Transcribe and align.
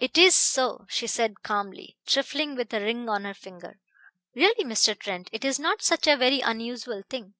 "It 0.00 0.18
is 0.18 0.34
so," 0.34 0.86
she 0.88 1.06
said 1.06 1.44
calmly, 1.44 1.96
trifling 2.04 2.56
with 2.56 2.74
a 2.74 2.80
ring 2.80 3.08
on 3.08 3.22
her 3.24 3.32
finger. 3.32 3.78
"Really, 4.34 4.64
Mr. 4.64 4.98
Trent, 4.98 5.28
it 5.30 5.44
is 5.44 5.60
not 5.60 5.82
such 5.82 6.08
a 6.08 6.16
very 6.16 6.40
unusual 6.40 7.04
thing.... 7.08 7.34